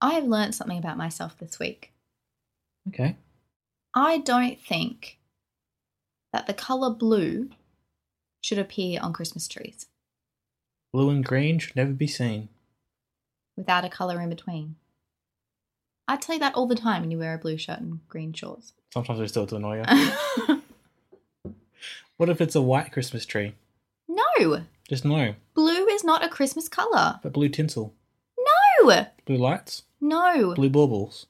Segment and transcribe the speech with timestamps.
[0.00, 1.92] I have learned something about myself this week.
[2.88, 3.16] Okay.
[3.94, 5.18] I don't think
[6.32, 7.50] that the colour blue
[8.40, 9.86] should appear on Christmas trees
[10.92, 12.48] Blue and green should never be seen.
[13.56, 14.76] without a colour in between.
[16.06, 18.32] I tell you that all the time when you wear a blue shirt and green
[18.32, 18.72] shorts.
[18.94, 20.62] Sometimes they still to annoy you.
[22.16, 23.54] what if it's a white Christmas tree?
[24.08, 24.62] no!
[24.88, 25.34] Just no.
[25.54, 27.20] Blue is not a Christmas colour.
[27.22, 27.94] But blue tinsel.
[28.82, 29.06] No!
[29.26, 29.82] Blue lights.
[30.00, 30.54] No!
[30.54, 31.26] Blue baubles.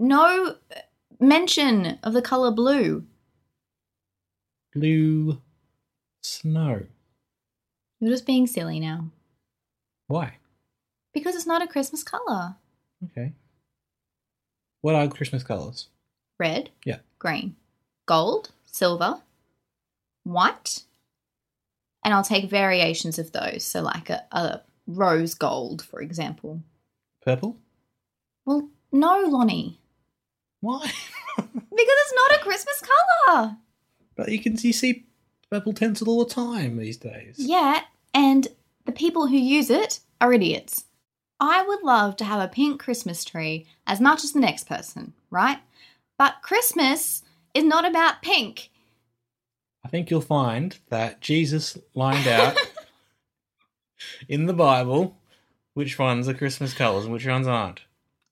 [0.00, 0.56] No
[1.20, 3.04] mention of the colour blue.
[4.72, 5.40] Blue
[6.22, 6.82] snow.
[8.00, 9.10] You're just being silly now.
[10.08, 10.34] Why?
[11.12, 12.56] Because it's not a Christmas colour.
[13.04, 13.32] Okay.
[14.80, 15.88] What are Christmas colours?
[16.38, 16.98] Red, Yeah.
[17.18, 17.54] green,
[18.06, 19.20] gold, silver,
[20.24, 20.82] white,
[22.04, 23.64] and I'll take variations of those.
[23.64, 26.60] So, like a, a rose gold, for example.
[27.22, 27.56] Purple?
[28.44, 29.78] Well, no, Lonnie,
[30.60, 30.80] Why?
[31.36, 32.82] because it's not a Christmas
[33.26, 33.56] colour.
[34.14, 35.06] but you can you see
[35.50, 37.36] purple tinsel all the time these days.
[37.38, 37.80] Yeah,
[38.12, 38.46] and
[38.84, 40.84] the people who use it are idiots.
[41.40, 45.14] I would love to have a pink Christmas tree as much as the next person,
[45.30, 45.58] right?
[46.18, 47.22] But Christmas
[47.54, 48.70] is not about pink.
[49.84, 52.56] I think you'll find that Jesus lined out
[54.28, 55.16] in the Bible
[55.74, 57.82] which ones are Christmas colours and which ones aren't.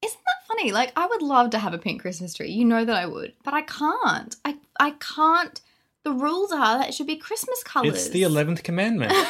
[0.02, 0.72] Isn't that funny?
[0.72, 2.50] Like I would love to have a pink Christmas tree.
[2.50, 4.34] You know that I would, but I can't.
[4.44, 5.60] I I can't.
[6.04, 7.94] The rules are that it should be Christmas colors.
[7.94, 9.12] It's the eleventh commandment.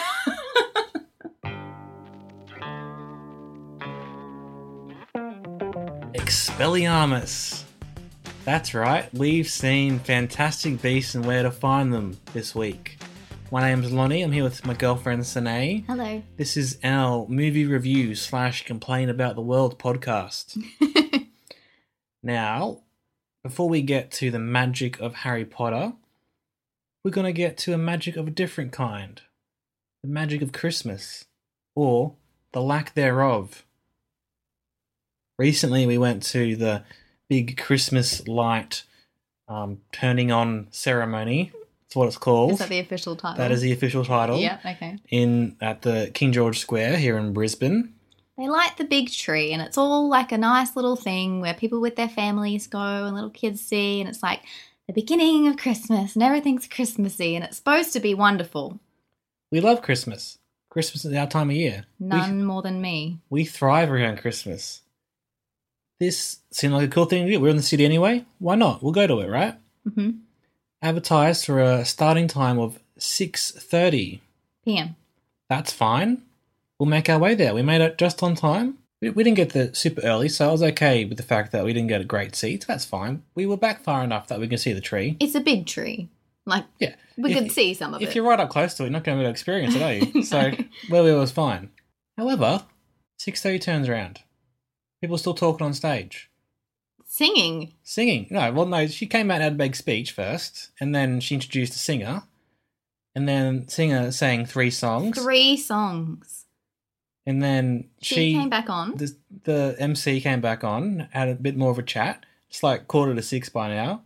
[6.15, 7.62] Expelliarmus.
[8.45, 12.99] That's right, we've seen Fantastic Beasts and Where to Find Them this week.
[13.53, 15.85] My name's Lonnie, I'm here with my girlfriend Sine.
[15.87, 16.21] Hello.
[16.37, 20.61] This is our movie review slash complain about the world podcast.
[22.25, 22.81] now,
[23.45, 25.93] before we get to the magic of Harry Potter,
[27.05, 29.23] we're going to get to a magic of a different kind
[30.03, 31.27] the magic of Christmas,
[31.77, 32.17] or
[32.51, 33.65] the lack thereof.
[35.39, 36.83] Recently, we went to the
[37.33, 38.83] big Christmas light
[39.49, 41.51] um, turning on ceremony.
[41.85, 42.53] That's what it's called.
[42.53, 43.39] Is that the official title?
[43.39, 44.59] that is the official title Yeah.
[44.67, 44.99] Okay.
[45.09, 47.95] in at the King George Square here in Brisbane.
[48.37, 51.81] They light the big tree, and it's all like a nice little thing where people
[51.81, 54.41] with their families go and little kids see, and it's like
[54.87, 58.79] the beginning of Christmas, and everything's Christmassy, and it's supposed to be wonderful.
[59.51, 60.39] We love Christmas.
[60.71, 61.85] Christmas is our time of year.
[61.99, 63.21] None more than me.
[63.31, 64.81] We, we thrive around Christmas.
[66.03, 67.39] This seemed like a cool thing to do.
[67.39, 68.25] We're in the city anyway.
[68.41, 68.83] Why not?
[68.83, 69.55] We'll go to it, right?
[69.95, 70.11] hmm
[70.83, 74.21] Advertised for a starting time of six thirty.
[74.65, 74.97] PM.
[75.49, 76.23] That's fine.
[76.79, 77.55] We'll make our way there.
[77.55, 78.79] We made it just on time.
[79.01, 81.65] We, we didn't get there super early, so I was okay with the fact that
[81.65, 82.65] we didn't get a great seat.
[82.67, 83.23] That's fine.
[83.37, 85.17] We were back far enough that we can see the tree.
[85.21, 86.09] It's a big tree.
[86.47, 86.97] Like Yeah.
[87.17, 88.05] we If- could see some of it.
[88.05, 88.17] If it.
[88.17, 89.83] you're right up close to it, you're not going to be able to experience it,
[89.83, 90.23] are you?
[90.25, 90.51] So
[90.89, 91.71] where we were was fine.
[92.19, 92.65] However,
[93.19, 94.21] six thirty turns around.
[95.03, 96.31] People still talking on stage,
[97.05, 97.75] Singing.
[97.83, 98.29] singing.
[98.31, 98.87] No, well, no.
[98.87, 102.23] She came out and had a big speech first, and then she introduced a singer,
[103.15, 106.47] and then singer sang three songs, Three songs.
[107.27, 108.97] and then She, she, came back on.
[108.97, 112.25] The, the MC came back on, had a bit more of a chat.
[112.49, 114.03] It's like quarter to six by now,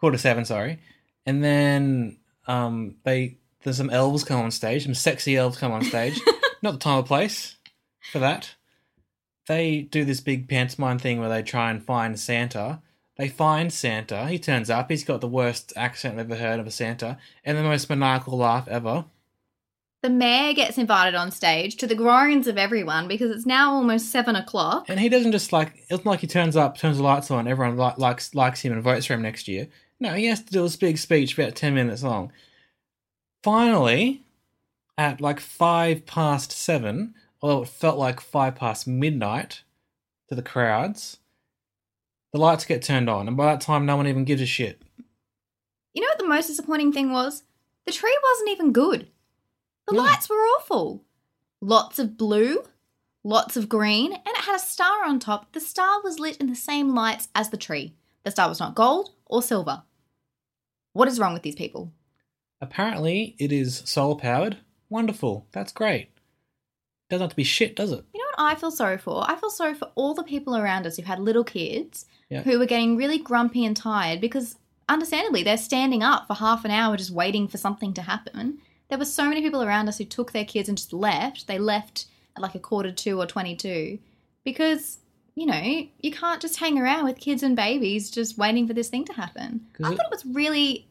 [0.00, 0.80] quarter to seven, sorry,
[1.26, 5.84] and then um they there's some elves come on stage, some sexy elves come on
[5.84, 6.18] stage.
[6.62, 7.56] Not the time or place
[8.12, 8.54] for that.
[9.48, 12.80] They do this big pantomime thing where they try and find Santa.
[13.16, 14.28] They find Santa.
[14.28, 14.90] He turns up.
[14.90, 18.36] He's got the worst accent I've ever heard of a Santa and the most maniacal
[18.36, 19.06] laugh ever.
[20.02, 24.12] The mayor gets invited on stage to the groans of everyone because it's now almost
[24.12, 24.84] seven o'clock.
[24.88, 27.48] And he doesn't just like it's not like he turns up, turns the lights on,
[27.48, 29.66] everyone li- likes likes him and votes for him next year.
[29.98, 32.30] No, he has to do this big speech about ten minutes long.
[33.42, 34.22] Finally,
[34.96, 39.62] at like five past seven, although it felt like five past midnight
[40.28, 41.18] to the crowds,
[42.32, 44.82] the lights get turned on, and by that time, no one even gives a shit.
[45.94, 47.42] You know what the most disappointing thing was?
[47.86, 49.08] The tree wasn't even good.
[49.86, 50.02] The No.
[50.02, 51.04] lights were awful.
[51.62, 52.62] Lots of blue,
[53.24, 55.52] lots of green, and it had a star on top.
[55.52, 57.94] The star was lit in the same lights as the tree.
[58.24, 59.82] The star was not gold or silver.
[60.92, 61.92] What is wrong with these people?
[62.60, 64.58] Apparently, it is solar powered.
[64.90, 65.46] Wonderful.
[65.52, 66.10] That's great.
[67.10, 68.04] Doesn't have to be shit, does it?
[68.12, 69.24] You know what I feel sorry for?
[69.28, 72.42] I feel sorry for all the people around us who had little kids Yeah.
[72.42, 74.56] who were getting really grumpy and tired because,
[74.88, 78.58] understandably, they're standing up for half an hour just waiting for something to happen.
[78.88, 81.46] There were so many people around us who took their kids and just left.
[81.46, 82.06] They left
[82.36, 83.98] at like a quarter to or 22
[84.44, 84.98] because,
[85.34, 88.88] you know, you can't just hang around with kids and babies just waiting for this
[88.88, 89.66] thing to happen.
[89.82, 90.86] I thought it was really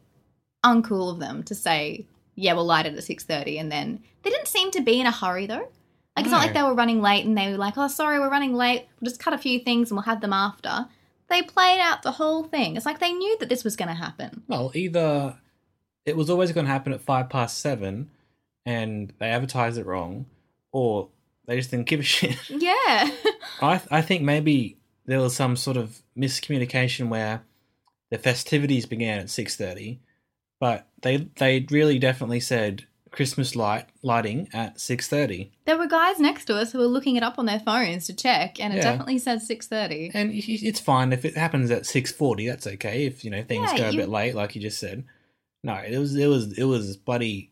[0.64, 4.48] uncool of them to say, yeah, we'll light it at 6.30 and then they didn't
[4.48, 5.68] seem to be in a hurry though.
[6.18, 8.30] Like it's not like they were running late and they were like, "Oh, sorry, we're
[8.30, 8.86] running late.
[9.00, 10.86] We'll just cut a few things and we'll have them after."
[11.28, 12.76] They played out the whole thing.
[12.76, 14.42] It's like they knew that this was going to happen.
[14.48, 15.38] Well, either
[16.04, 18.10] it was always going to happen at five past seven,
[18.66, 20.26] and they advertised it wrong,
[20.72, 21.08] or
[21.46, 22.36] they just didn't give a shit.
[22.50, 23.10] Yeah.
[23.62, 24.76] I I think maybe
[25.06, 27.42] there was some sort of miscommunication where
[28.10, 30.00] the festivities began at six thirty,
[30.58, 36.18] but they they really definitely said Christmas light lighting at six thirty, there were guys
[36.20, 38.76] next to us who were looking it up on their phones to check, and it
[38.76, 38.82] Yeah.
[38.82, 40.10] definitely said 6:30.
[40.14, 42.46] and it's fine if it happens at six forty.
[42.48, 44.78] That's okay if you know things Yeah, go a you- bit late, like you just
[44.78, 45.04] said.
[45.64, 47.50] No, it was it was it was bloody.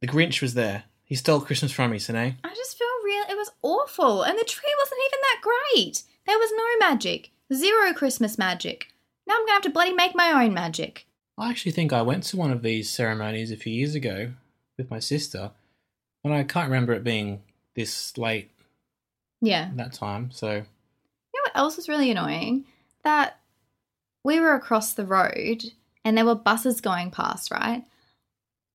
[0.00, 0.84] The Grinch was there.
[1.04, 2.36] He stole Christmas from me, Sine.
[2.44, 3.24] I just feel real.
[3.30, 6.02] It was awful, and the tree wasn't even that great.
[6.26, 8.88] There was no magic, zero Christmas magic.
[9.26, 11.06] Now I'm gonna have to bloody make my own magic.
[11.38, 14.32] I actually think I went to one of these ceremonies a few years ago
[14.76, 15.50] with my sister,
[16.22, 17.42] and I can't remember it being
[17.74, 18.50] this late
[19.40, 19.70] Yeah.
[19.74, 20.30] that time.
[20.30, 20.60] So You
[21.40, 22.64] know what else was really annoying?
[23.02, 23.40] That
[24.22, 25.64] we were across the road
[26.04, 27.84] and there were buses going past, right?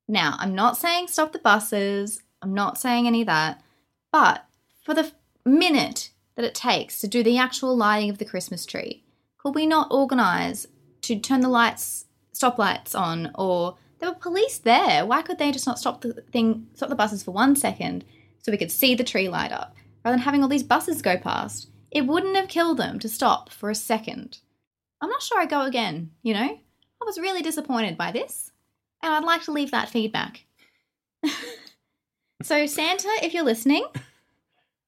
[0.08, 3.62] Now, I'm not saying stop the buses, I'm not saying any of that,
[4.12, 4.46] but
[4.84, 5.12] for the
[5.46, 9.04] minute that it takes to do the actual lighting of the Christmas tree,
[9.38, 10.68] could we not organise
[11.02, 15.06] to turn the lights, stop lights on, or there were police there?
[15.06, 18.04] Why could they just not stop the thing, stop the buses for one second
[18.42, 21.18] so we could see the tree light up, rather than having all these buses go
[21.18, 21.70] past?
[21.92, 24.40] It wouldn't have killed them to stop for a second.
[25.02, 26.60] I'm not sure I go again, you know?
[27.02, 28.52] I was really disappointed by this,
[29.02, 30.46] and I'd like to leave that feedback.
[32.44, 33.86] so, Santa, if you're listening,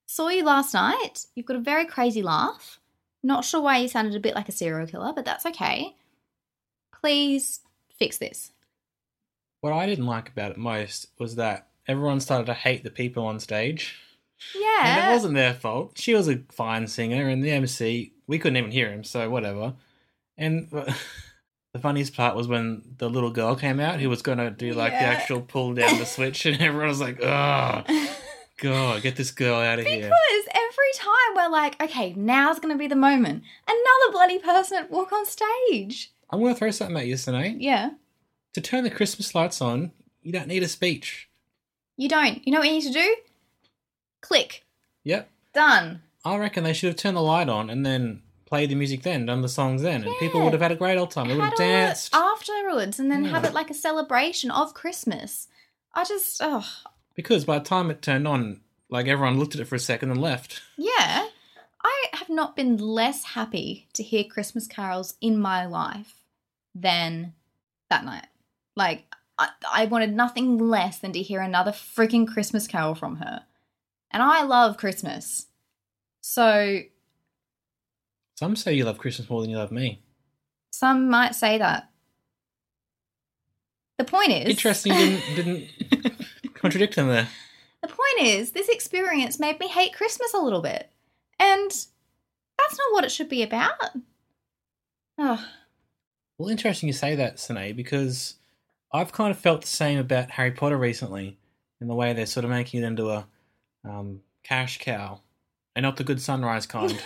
[0.06, 1.26] saw you last night.
[1.36, 2.80] You've got a very crazy laugh.
[3.24, 5.96] Not sure why you sounded a bit like a serial killer, but that's okay.
[7.00, 7.62] Please
[7.98, 8.52] fix this.
[9.62, 13.26] What I didn't like about it most was that everyone started to hate the people
[13.26, 13.96] on stage.
[14.60, 14.82] Yeah.
[14.84, 15.94] And it wasn't their fault.
[15.98, 19.76] She was a fine singer, and the MC, we couldn't even hear him, so whatever.
[20.38, 20.70] And
[21.74, 24.74] the funniest part was when the little girl came out who was going to do
[24.74, 27.84] like the actual pull down the switch, and everyone was like, oh,
[28.58, 30.02] God, get this girl out of here.
[30.02, 34.88] Because every time we're like, okay, now's going to be the moment, another bloody person
[34.90, 36.12] walk on stage.
[36.32, 37.58] I'm going to throw something at you, tonight.
[37.60, 37.92] Yeah.
[38.54, 41.30] To turn the Christmas lights on, you don't need a speech.
[41.98, 42.46] You don't.
[42.46, 43.16] You know what you need to do?
[44.22, 44.66] Click.
[45.04, 45.30] Yep.
[45.54, 46.02] Done.
[46.24, 49.26] I reckon they should have turned the light on and then played the music then,
[49.26, 51.28] done the songs then, and people would have had a great old time.
[51.30, 52.14] They would have Had all it danced.
[52.14, 55.48] afterwards and then have it like a celebration of Christmas.
[55.94, 56.68] I just, oh,
[57.16, 60.12] Because by the time it turned on, like everyone looked at it for a second
[60.12, 60.62] and left.
[60.78, 61.28] yeah.
[61.84, 66.14] I have not been less happy to hear Christmas carols in my life
[66.76, 67.34] than
[67.90, 68.28] that night.
[68.82, 69.04] Like,
[69.38, 73.44] I, I wanted nothing less than to hear another freaking Christmas carol from her.
[74.10, 75.46] And I love Christmas.
[76.22, 76.80] So
[78.36, 80.02] Some say you love Christmas more than you love me.
[80.72, 81.90] some might say that.
[84.00, 87.28] The point is Interesting, didn't didn't contradict them there.
[87.84, 90.90] The point is, this experience made me hate Christmas a little bit.
[91.40, 93.74] And that's not what it should be about.
[95.20, 95.46] Oh,
[96.40, 98.36] Well, interesting you say that, Sine, because
[98.94, 101.38] I've kind of felt the same about Harry Potter recently,
[101.80, 103.26] in the way they're sort of making it into a
[103.84, 105.22] um, cash cow,
[105.76, 107.02] and not the good sunrise kind.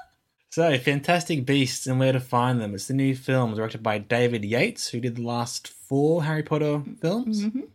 [0.50, 2.74] so, Fantastic Beasts and Where to Find Them.
[2.74, 6.82] It's the new film directed by David Yates, who did the last four Harry Potter
[7.00, 7.68] films, mhm.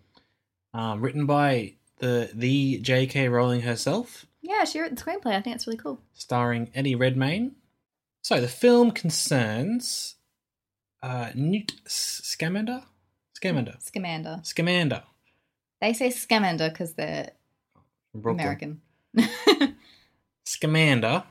[0.74, 3.30] um, written by the the J.K.
[3.30, 4.26] Rowling herself.
[4.42, 5.36] yeah, she wrote the screenplay.
[5.36, 6.00] I think it's really cool.
[6.14, 7.56] starring Eddie Redmayne.
[8.24, 10.16] So the film concerns
[11.02, 12.84] uh, Newt Scamander,
[13.42, 14.40] Scamander, Scamander.
[14.44, 15.04] Scamander,
[15.82, 17.32] They say Scamander because they're
[18.14, 18.80] Brooklyn.
[19.16, 19.76] American.
[20.46, 21.24] Scamander,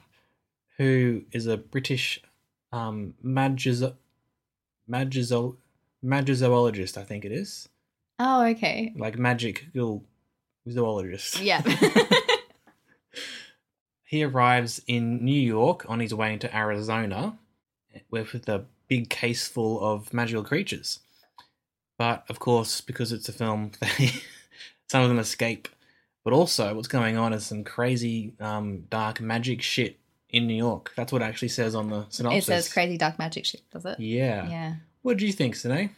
[0.76, 2.20] who is a British
[2.72, 3.94] um, magizo-
[4.90, 5.56] magizo-
[6.04, 7.68] magizoologist, I think it is.
[8.18, 8.92] oh, okay.
[8.96, 9.66] Like magic
[10.68, 11.40] zoologist.
[11.40, 11.62] Yeah.
[14.02, 17.38] He arrives in New York on his way into Arizona
[18.10, 20.98] with a big case full of magical creatures.
[22.00, 24.11] But of course, because it's a film, they,
[24.88, 25.69] some of them escape.
[26.25, 29.99] But also, what's going on is some crazy um, dark magic shit
[30.30, 30.95] in New York.
[30.97, 32.45] That's what it actually says on the synopsis.
[32.45, 34.00] it says crazy dark magic shit, does it?
[34.00, 34.49] Yeah.
[34.49, 34.75] Yeah.
[35.02, 35.90] What do you think, Sine?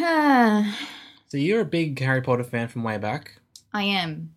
[1.28, 3.40] So you're a big Harry Potter fan from way back.
[3.72, 4.32] I am.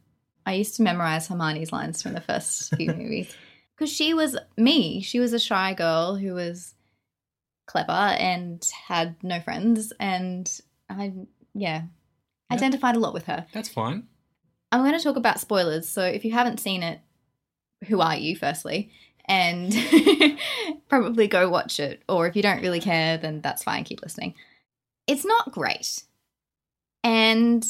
[0.48, 3.34] I used to memorize Hermione's lines from the first few movies
[3.76, 5.02] because she was me.
[5.02, 6.74] She was a shy girl who was
[7.68, 10.50] clever and had no friends, and
[10.90, 11.14] I,
[11.54, 12.56] yeah, Yeah.
[12.56, 13.46] identified a lot with her.
[13.54, 14.08] That's fine.
[14.72, 15.88] I'm going to talk about spoilers.
[15.88, 17.00] So if you haven't seen it,
[17.88, 18.92] who are you, firstly?
[19.26, 19.74] And
[20.90, 22.02] probably go watch it.
[22.10, 23.84] Or if you don't really care, then that's fine.
[23.84, 24.34] Keep listening.
[25.06, 26.04] It's not great.
[27.04, 27.66] And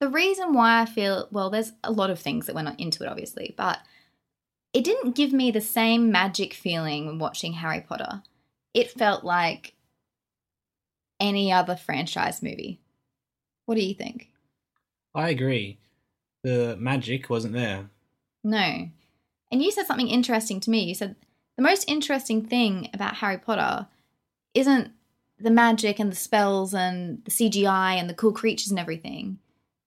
[0.00, 3.08] the reason why I feel, well, there's a lot of things that went into it,
[3.08, 3.78] obviously, but
[4.72, 8.22] it didn't give me the same magic feeling when watching Harry Potter.
[8.76, 9.72] It felt like
[11.18, 12.78] any other franchise movie.
[13.64, 14.28] What do you think?
[15.14, 15.78] I agree.
[16.42, 17.88] The magic wasn't there.
[18.44, 18.90] No.
[19.50, 20.84] And you said something interesting to me.
[20.84, 21.16] You said
[21.56, 23.86] the most interesting thing about Harry Potter
[24.52, 24.90] isn't
[25.38, 29.38] the magic and the spells and the CGI and the cool creatures and everything.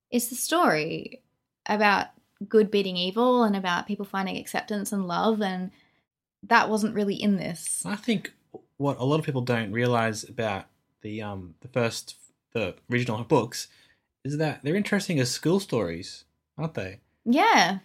[0.10, 1.22] It's the story
[1.68, 2.08] about
[2.48, 5.70] good beating evil and about people finding acceptance and love and
[6.42, 7.84] that wasn't really in this.
[7.86, 8.34] I think
[8.80, 10.66] what a lot of people don't realize about
[11.02, 12.16] the um the first
[12.54, 13.68] the original books
[14.26, 16.26] is that they're interesting as school stories,
[16.58, 17.00] aren't they?
[17.26, 17.80] Yeah.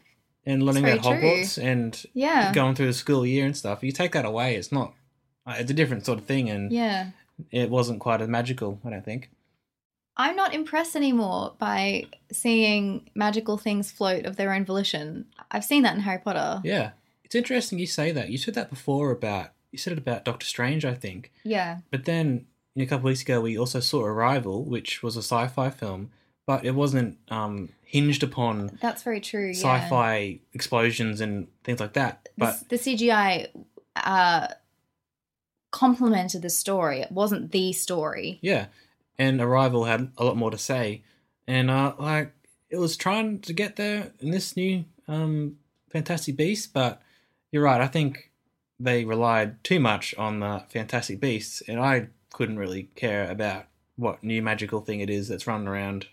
[0.46, 1.12] And learning about true.
[1.12, 2.52] Hogwarts and Yeah.
[2.52, 3.82] going through the school year and stuff.
[3.84, 4.94] You take that away, it's not.
[5.46, 7.10] uh, It's a different sort of thing, and Yeah.
[7.50, 8.80] it wasn't quite as magical.
[8.84, 9.30] I don't think.
[10.16, 15.26] I'm not impressed anymore by seeing magical things float of their own volition.
[15.50, 16.60] I've seen that in Harry Potter.
[16.64, 16.92] Yeah,
[17.24, 18.28] it's interesting you say that.
[18.30, 21.32] You said that before about you said it about Doctor Strange, I think.
[21.42, 21.78] Yeah.
[21.90, 26.12] But then a couple weeks ago, we also saw Arrival, which was a sci-fi film,
[26.46, 29.50] but it wasn't um, hinged upon That's very true.
[29.50, 32.28] Sci-fi explosions and things like that.
[32.38, 33.48] But the, the CGI
[33.96, 34.46] uh,
[35.72, 37.00] complemented the story.
[37.00, 38.38] It wasn't the story.
[38.42, 38.66] yeah,
[39.18, 41.02] and Arrival had a lot more to say,
[41.48, 42.32] and uh, like
[42.70, 45.56] it was trying to get there in this new um,
[45.90, 46.72] Fantastic Beast.
[46.72, 47.02] But
[47.50, 47.80] you're right.
[47.80, 48.30] I think
[48.80, 53.66] they relied too much on the Fantastic Beasts, and I couldn't really care about
[53.96, 56.06] what new magical thing it is that's running around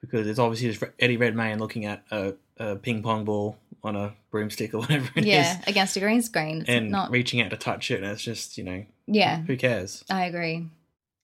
[0.00, 4.12] because it's obviously just Eddie Redmayne looking at a, a ping pong ball on a
[4.30, 6.60] broomstick or whatever it is, yeah, against a green screen.
[6.60, 7.10] It's and not.
[7.10, 10.04] reaching out to touch it, and it's just you know yeah, who cares?
[10.10, 10.66] I agree.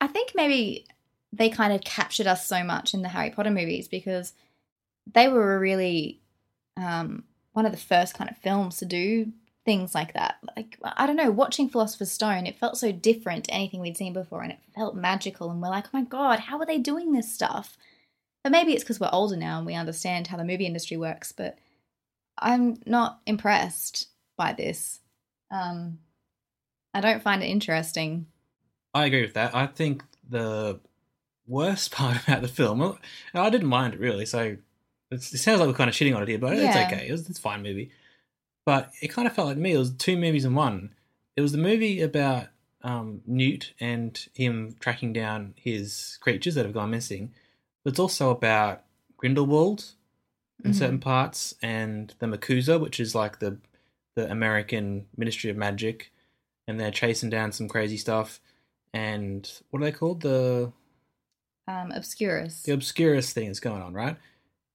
[0.00, 0.86] I think maybe
[1.32, 4.32] they kind of captured us so much in the Harry Potter movies because
[5.12, 6.20] they were really
[6.76, 9.32] um, one of the first kind of films to do
[9.66, 10.37] things like that.
[10.56, 14.14] Like I don't know, watching Philosopher's Stone, it felt so different to anything we'd seen
[14.14, 15.50] before, and it felt magical.
[15.50, 17.76] And we're like, oh my god, how are they doing this stuff?
[18.42, 21.32] But maybe it's because we're older now and we understand how the movie industry works.
[21.32, 21.58] But
[22.38, 24.06] I'm not impressed
[24.38, 25.00] by this.
[25.50, 25.99] Um,
[26.94, 28.26] I don't find it interesting.
[28.94, 29.54] I agree with that.
[29.54, 30.80] I think the
[31.46, 32.99] worst part about the film, well,
[33.35, 34.26] I didn't mind it really.
[34.26, 34.56] So
[35.11, 36.68] it's, it sounds like we're kind of shitting on it here, but Yeah.
[36.68, 37.08] it's okay.
[37.08, 37.90] It was, it's a fine movie.
[38.66, 40.90] But it kind of felt like to me it was two movies in one.
[41.37, 42.49] It was the movie about
[42.82, 47.32] um, Newt and him tracking down his creatures that have gone missing.
[47.85, 48.85] But it's also about
[49.16, 49.92] Grindelwald
[50.64, 50.75] in Mhm.
[50.75, 53.58] certain parts, and the MACUSA, which is like the
[54.16, 56.11] the American Ministry of Magic,
[56.66, 58.40] and they're chasing down some crazy stuff.
[58.94, 60.23] And what are they called?
[60.23, 60.73] The
[61.68, 62.62] Um, Obscurus.
[62.62, 64.16] the Obscurus thing that's going on, right?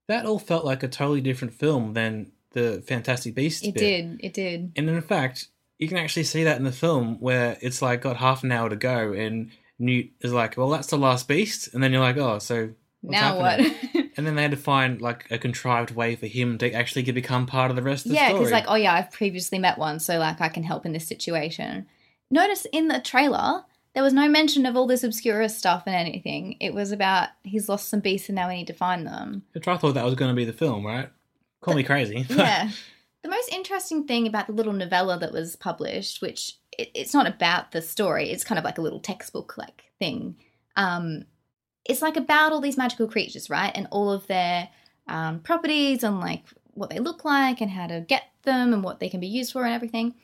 [0.07, 3.65] That all felt like a totally different film than the Fantastic Beasts.
[3.65, 3.79] It bit.
[3.79, 4.19] did.
[4.21, 4.71] It did.
[4.75, 5.47] And in fact,
[5.79, 8.69] you can actually see that in the film where it's like got half an hour
[8.69, 12.17] to go, and Newt is like, "Well, that's the last beast," and then you're like,
[12.17, 12.69] "Oh, so
[13.01, 14.05] now happening?" what?
[14.17, 17.45] And then they had to find like a contrived way for him to actually become
[17.45, 18.39] part of the rest of the yeah, story.
[18.39, 21.07] because like, oh yeah, I've previously met one, so like I can help in this
[21.07, 21.87] situation.
[22.29, 26.57] Notice in the trailer there was no mention of all this obscure stuff and anything.
[26.59, 29.43] It was about he's lost some beasts and now we need to find them.
[29.53, 31.09] Which I thought that was going to be the film, right?
[31.61, 32.25] Call me crazy.
[32.29, 32.69] yeah.
[33.23, 37.27] The most interesting thing about the little novella that was published, which it, it's not
[37.27, 40.35] about the story, it's kind of like a little textbook like thing.
[40.75, 41.25] Um,
[41.85, 43.71] it's like about all these magical creatures, right?
[43.73, 44.69] And all of their
[45.07, 48.99] um, properties and like what they look like and how to get them and what
[48.99, 50.15] they can be used for and everything.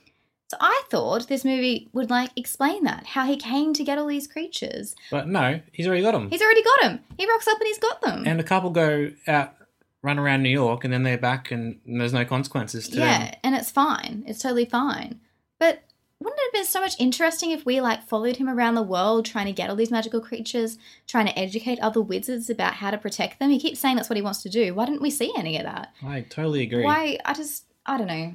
[0.50, 4.08] So I thought this movie would like explain that, how he came to get all
[4.08, 4.96] these creatures.
[5.12, 6.30] But no, he's already got them.
[6.30, 7.00] He's already got them.
[7.18, 8.24] He rocks up and he's got them.
[8.26, 9.56] and a couple go out,
[10.02, 13.26] run around New York, and then they're back, and, and there's no consequences to yeah,
[13.26, 13.36] them.
[13.44, 14.24] and it's fine.
[14.28, 15.20] It's totally fine.
[15.60, 15.84] But
[16.20, 19.26] wouldn't it have been so much interesting if we like followed him around the world
[19.26, 20.78] trying to get all these magical creatures,
[21.08, 23.52] trying to educate other wizards about how to protect them?
[23.52, 24.74] He keeps saying that's what he wants to do.
[24.74, 25.94] Why didn't we see any of that?
[26.04, 26.84] I totally agree.
[26.84, 27.20] Why?
[27.24, 28.34] I just, I don't know.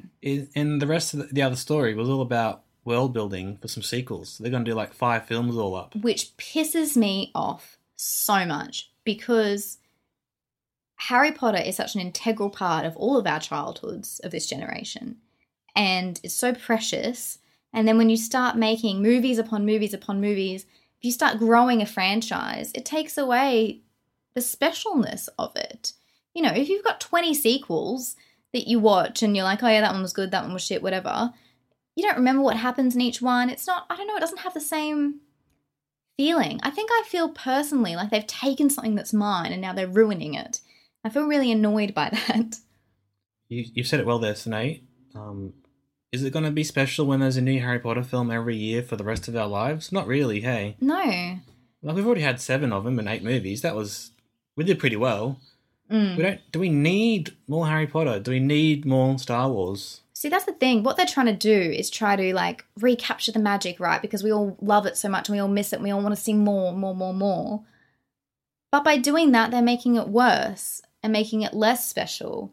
[0.54, 3.82] And the rest of the, the other story was all about world building for some
[3.82, 4.38] sequels.
[4.38, 5.96] They're going to do like five films all up.
[5.96, 9.78] Which pisses me off so much because
[11.08, 15.16] Harry Potter is such an integral part of all of our childhoods of this generation.
[15.74, 17.38] And it's so precious.
[17.72, 21.82] And then when you start making movies upon movies upon movies, if you start growing
[21.82, 23.80] a franchise, it takes away
[24.34, 25.94] the specialness of it.
[26.34, 28.14] You know, if you've got 20 sequels
[28.52, 30.62] that you watch and you're like, oh yeah, that one was good, that one was
[30.62, 31.32] shit, whatever,
[31.96, 33.50] you don't remember what happens in each one.
[33.50, 35.20] It's not, I don't know, it doesn't have the same
[36.16, 36.60] feeling.
[36.62, 40.34] I think I feel personally like they've taken something that's mine and now they're ruining
[40.34, 40.60] it.
[41.04, 42.56] I feel really annoyed by that.
[43.48, 44.82] You, you've said it well there, Sinead.
[45.14, 45.54] Um,
[46.12, 48.82] is it going to be special when there's a new Harry Potter film every year
[48.82, 49.92] for the rest of our lives?
[49.92, 50.76] Not really, hey.
[50.80, 51.38] No.
[51.82, 53.62] Like we've already had seven of them in eight movies.
[53.62, 54.12] That was
[54.56, 55.40] we did pretty well.
[55.90, 56.16] Mm.
[56.16, 56.40] We don't.
[56.52, 58.20] Do we need more Harry Potter?
[58.20, 60.00] Do we need more Star Wars?
[60.12, 60.82] See, that's the thing.
[60.82, 64.00] What they're trying to do is try to like recapture the magic, right?
[64.00, 66.02] Because we all love it so much and we all miss it and we all
[66.02, 67.64] want to see more, more, more, more.
[68.70, 72.50] But by doing that, they're making it worse and making it less special.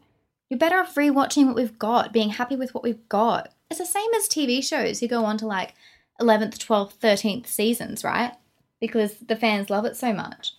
[0.48, 3.52] You're better off rewatching what we've got, being happy with what we've got.
[3.70, 5.74] It's the same as TV shows who go on to like
[6.20, 8.32] 11th, 12th, 13th seasons, right?
[8.80, 10.54] Because the fans love it so much.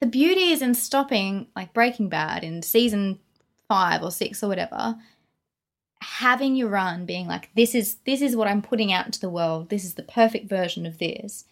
[0.00, 3.18] The beauty is in stopping like Breaking Bad in season
[3.68, 4.96] five or six or whatever
[6.00, 9.28] having your run being like this is this is what i'm putting out into the
[9.28, 11.44] world this is the perfect version of this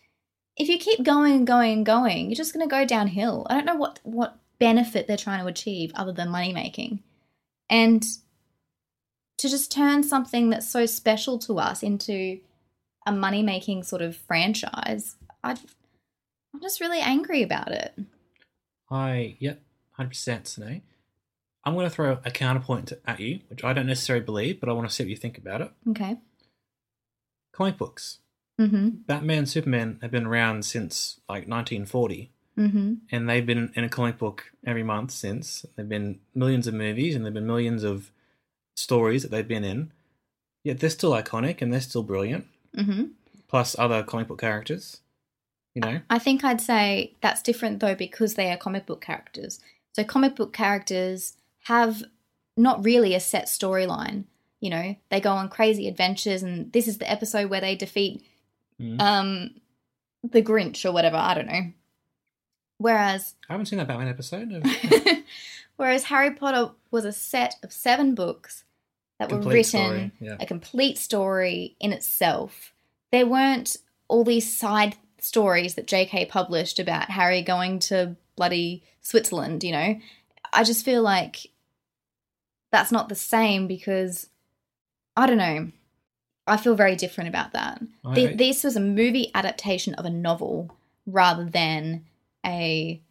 [0.57, 3.55] if you keep going and going and going you're just going to go downhill i
[3.55, 7.03] don't know what what benefit they're trying to achieve other than money making
[7.69, 8.05] and
[9.38, 12.38] to just turn something that's so special to us into
[13.07, 17.95] a money making sort of franchise I, i'm just really angry about it
[18.90, 20.83] I yep, hundred percent, Sinead.
[21.64, 24.73] I'm going to throw a counterpoint at you, which I don't necessarily believe, but I
[24.73, 25.71] want to see what you think about it.
[25.90, 26.16] okay
[27.53, 28.19] Comic books.
[28.61, 33.88] mm-hmm Batman, Superman have been around since like 1940, mm-hmm and they've been in a
[33.88, 35.64] comic book every month since.
[35.75, 38.11] There've been millions of movies, and there've been millions of
[38.77, 39.92] stories that they've been in.
[40.64, 42.47] Yet they're still iconic and they're still brilliant.
[42.77, 43.05] mm-hmm
[43.49, 45.01] Plus other comic book characters.
[45.75, 49.61] You know, I think I'd say that's different though because they are comic book characters.
[49.95, 52.03] So comic book characters have
[52.57, 54.25] not really a set storyline.
[54.61, 58.25] You know, they go on crazy adventures, and this is the episode where they defeat
[58.81, 59.01] Mhm.
[59.01, 59.51] um
[60.23, 61.16] the Grinch or whatever.
[61.19, 61.73] I don't know.
[62.79, 64.53] Whereas I haven't seen that Batman episode.
[64.53, 64.65] Of
[65.77, 68.65] whereas Harry Potter was a set of seven books
[69.19, 70.37] that were written yeah.
[70.39, 72.73] a complete story in itself.
[73.12, 73.77] There weren't
[74.09, 79.99] all these side stories that JK published about Harry going to bloody Switzerland, you know.
[80.53, 81.51] I just feel like
[82.71, 84.29] that's not the same because
[85.17, 85.71] I don't know.
[86.47, 87.81] I feel very different about that.
[88.05, 90.71] I- Th- this was a movie adaptation of a novel
[91.07, 92.05] rather than
[92.47, 93.03] a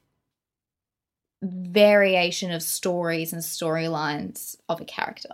[1.43, 5.29] variation of stories and storylines of a character.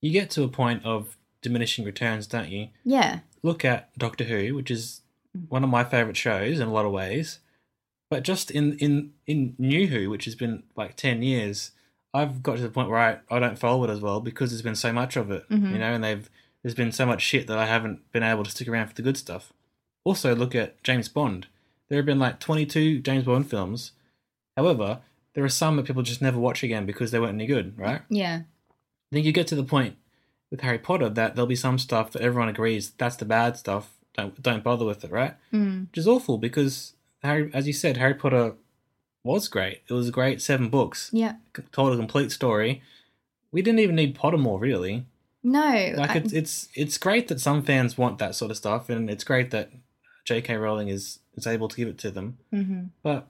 [0.00, 2.68] you get to a point of diminishing returns, don't you?
[2.84, 3.20] Yeah.
[3.42, 5.00] Look at Doctor Who, which is
[5.48, 7.40] one of my favorite shows in a lot of ways.
[8.10, 11.72] But just in in in New Who, which has been like ten years,
[12.12, 14.62] I've got to the point where I, I don't follow it as well because there's
[14.62, 15.72] been so much of it, Mhm.
[15.72, 16.30] you know, and they've
[16.62, 19.02] there's been so much shit that I haven't been able to stick around for the
[19.02, 19.52] good stuff.
[20.04, 21.46] Also, look at James Bond.
[21.88, 23.92] There have been like 22 James Bond films.
[24.56, 25.00] However,
[25.34, 28.02] there are some that people just never watch again because they weren't any good, right?
[28.08, 28.42] Yeah.
[28.70, 29.96] I think you get to the point
[30.50, 33.90] with Harry Potter that there'll be some stuff that everyone agrees that's the bad stuff.
[34.16, 35.34] Don't don't bother with it, right?
[35.52, 35.88] Mm.
[35.90, 38.54] Which is awful because Harry, as you said, Harry Potter
[39.24, 39.82] was great.
[39.88, 41.34] It was a great seven books, Yeah.
[41.72, 42.82] told a complete story.
[43.50, 45.06] We didn't even need Pottermore really.
[45.42, 45.92] No.
[45.96, 49.10] Like I- it's it's it's great that some fans want that sort of stuff, and
[49.10, 49.70] it's great that
[50.24, 50.56] J.K.
[50.56, 52.38] Rowling is is able to give it to them.
[52.52, 52.90] Mhm.
[53.02, 53.28] But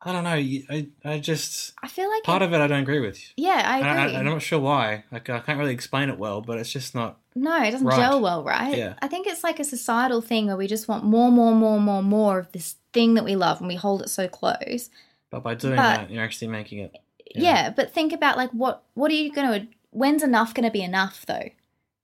[0.00, 0.30] I don't know.
[0.30, 3.18] I I just I feel like part it- of it I don't agree with.
[3.36, 4.16] yeah, I And agree.
[4.16, 5.04] I, am not sure why.
[5.10, 7.18] Like I can't really explain it well, but it's just not.
[7.34, 7.96] No, it doesn't Right.
[7.98, 8.76] gel well, right?
[8.76, 8.94] Yeah.
[9.02, 12.02] I think it's like a societal thing where we just want more, more, more, more,
[12.02, 14.88] more of this thing that we love and we hold it so close.
[15.30, 16.96] But by doing But- that, you're actually making it.
[17.34, 17.70] Yeah, Yeah.
[17.70, 20.82] but think about like what what are you going to when's enough going to be
[20.82, 21.50] enough though?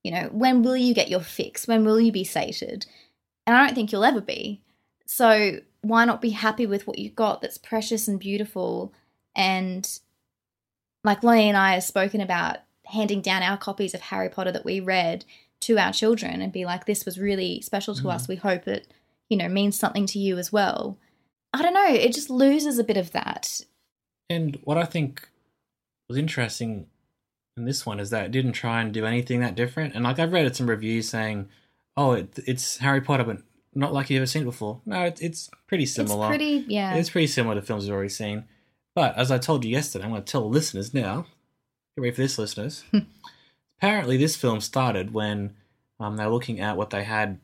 [0.03, 1.67] You know, when will you get your fix?
[1.69, 2.87] When will you be sated?
[3.47, 4.61] And I don't think you'll ever be.
[5.07, 8.93] So why not be happy with what you've got that's precious and beautiful
[9.37, 9.99] and
[11.03, 14.65] like Lonnie and I have spoken about handing down our copies of Harry Potter that
[14.65, 15.25] we read
[15.61, 18.15] to our children and be like, this was really special to Mhm.
[18.15, 18.29] us.
[18.29, 18.91] We hope it,
[19.29, 20.99] you know, means something to you as well.
[21.53, 21.87] I don't know.
[21.89, 23.61] It just loses a bit of that.
[24.31, 25.29] And what I think
[26.09, 26.87] was interesting
[27.57, 29.95] in this one is that it didn't try and do anything that different.
[29.95, 31.49] And like I've read some reviews saying,
[31.97, 33.43] "Oh, it, it's Harry Potter, but
[33.75, 36.27] not like you've ever seen it before." No, it, it's pretty similar.
[36.27, 36.95] It's pretty, yeah.
[36.95, 38.45] It's pretty similar to films you've already seen.
[38.95, 41.27] But as I told you yesterday, I'm going to tell listeners now.
[41.97, 42.85] Get ready for this, listeners.
[43.79, 45.55] Apparently, this film started when
[45.99, 47.39] um, they were looking at what they had.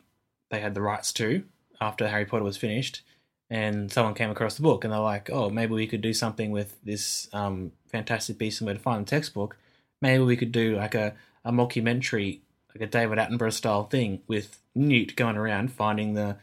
[0.51, 1.45] They had the rights to
[1.81, 3.03] after Harry Potter was finished,
[3.49, 6.51] and someone came across the book, and they're like, "Oh, maybe we could do something
[6.51, 9.57] with this um, fantastic beast and where to find the textbook.
[10.01, 11.15] Maybe we could do like a,
[11.45, 12.41] a mockumentary,
[12.75, 16.37] like a David Attenborough style thing with Newt going around finding the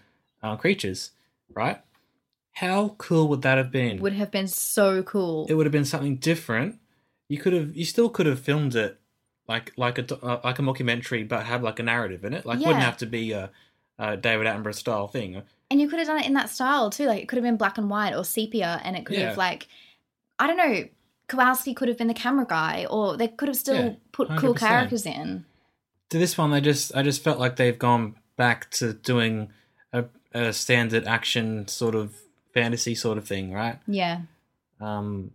[0.43, 1.11] uh, creatures,
[1.53, 1.81] right?"
[2.53, 3.99] How cool would that have been?
[4.01, 5.45] would have been so cool.
[5.47, 6.79] it would have been something different.
[7.29, 8.99] You could have, you still could have filmed it
[9.47, 12.45] like like a uh, like a mockumentary, but have like a narrative in it.
[12.45, 13.51] Like, it wouldn't have to be a,
[13.99, 15.41] a David Attenborough style thing.
[15.69, 17.05] and you could have done it in that style too.
[17.05, 19.27] Like it could have been black and white or sepia, and it could Yeah.
[19.29, 19.67] have like,
[20.39, 20.85] I don't know,
[21.27, 24.55] Kowalski could have been the camera guy, or they could have still Yeah, put cool
[24.55, 24.57] 100%.
[24.59, 25.45] characters in.
[26.09, 29.49] To this one, they just, I just felt like they've gone back to doing
[29.91, 32.15] a, a standard action sort of
[32.53, 33.79] fantasy sort of thing, right?
[33.87, 34.21] Yeah,
[34.79, 35.31] Um,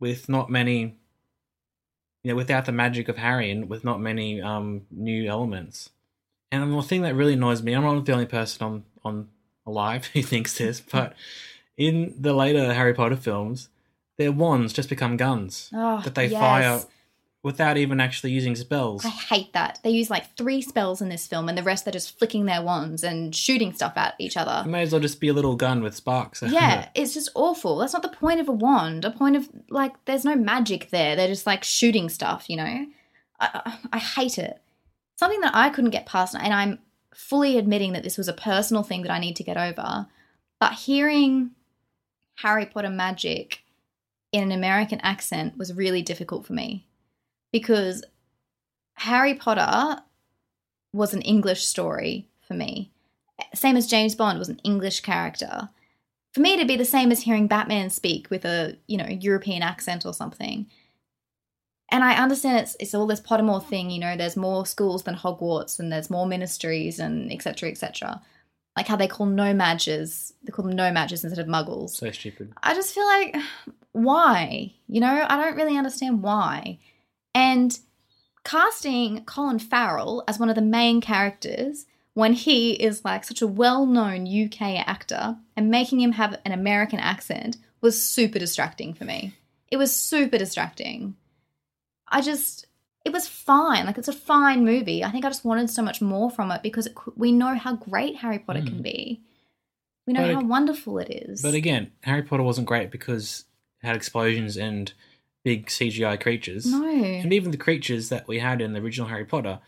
[0.00, 0.96] with not many,
[2.22, 5.90] you know, without the magic of Harry and with not many um new elements.
[6.52, 9.28] And the thing that really annoys me, I'm not the only person on on
[9.66, 11.14] alive who thinks this, but
[11.76, 13.68] in the later Harry Potter films,
[14.16, 16.40] their wands just become guns oh, that they yes.
[16.40, 16.80] fire
[17.46, 19.04] without even actually using spells.
[19.04, 19.78] I hate that.
[19.84, 22.60] They use like three spells in this film, and the rest they're just flicking their
[22.60, 24.64] wands and shooting stuff at each other.
[24.66, 26.42] It may as well just be a little gun with sparks.
[26.42, 27.78] Yeah, it's just awful.
[27.78, 29.04] That's not the point of a wand.
[29.04, 31.14] A point of like, there's no magic there.
[31.14, 32.86] They're just like shooting stuff, you know.
[33.40, 34.60] I, I, I hate it.
[35.16, 36.80] Something that I couldn't get past, and I'm
[37.14, 40.08] fully admitting that this was a personal thing that I need to get over.
[40.58, 41.52] But hearing
[42.36, 43.62] Harry Potter magic
[44.32, 46.86] in an American accent was really difficult for me
[47.58, 48.04] because
[48.96, 50.02] Harry Potter
[50.92, 52.90] was an English story for me.
[53.54, 55.70] Same as James Bond was an English character.
[56.34, 59.62] For me to be the same as hearing Batman speak with a, you know, European
[59.62, 60.66] accent or something.
[61.90, 65.14] And I understand it's it's all this Pottermore thing, you know, there's more schools than
[65.14, 67.70] Hogwarts and there's more ministries and etc.
[67.70, 68.20] etc.
[68.76, 71.90] Like how they call No-Majs, they call them No-Majs instead of muggles.
[71.92, 72.52] so stupid.
[72.62, 73.34] I just feel like,
[73.92, 74.74] why?
[74.88, 76.78] You know, I don't really understand why.
[77.36, 77.78] And
[78.44, 83.46] casting Colin Farrell as one of the main characters when he is like such a
[83.46, 89.04] well known UK actor and making him have an American accent was super distracting for
[89.04, 89.34] me.
[89.70, 91.14] It was super distracting.
[92.08, 92.66] I just,
[93.04, 93.84] it was fine.
[93.84, 95.04] Like, it's a fine movie.
[95.04, 97.76] I think I just wanted so much more from it because it, we know how
[97.76, 98.82] great Harry Potter can Mm.
[98.82, 99.20] be.
[100.06, 101.42] We know But how wonderful it is.
[101.42, 103.44] But again, Harry Potter wasn't great because
[103.82, 104.92] it had explosions and
[105.46, 106.66] big CGI creatures.
[106.66, 106.84] no.
[106.84, 109.60] And even the creatures that we had in the original Harry Potter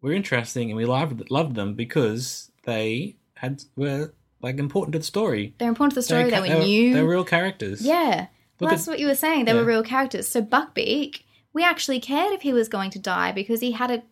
[0.00, 5.04] were interesting and we loved loved them because they had were like important to the
[5.04, 5.54] story.
[5.58, 6.30] They're important to the story.
[6.30, 6.94] They, were they new.
[6.94, 7.82] They're real characters.
[7.82, 8.28] yeah.
[8.58, 9.44] Well, that's at- what you were saying.
[9.44, 9.58] They yeah.
[9.58, 10.26] were real characters.
[10.26, 14.02] So Buckbeak, we actually cared if he was going to die because he had a